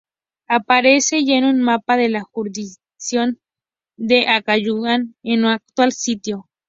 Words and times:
Aparece 0.47 1.23
ya 1.25 1.35
en 1.35 1.45
un 1.45 1.61
mapa 1.61 1.95
de 1.95 2.09
la 2.09 2.21
jurisdicción 2.23 3.39
de 3.97 4.27
Acayucan 4.29 5.13
en 5.21 5.41
su 5.41 5.47
actual 5.47 5.91
sitio. 5.91 6.49